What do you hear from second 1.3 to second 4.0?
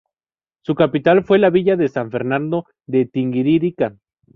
la Villa de San Fernando de Tinguiririca.